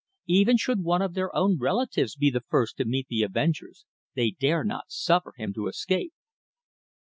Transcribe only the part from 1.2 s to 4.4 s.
own relatives be the first to meet the avengers they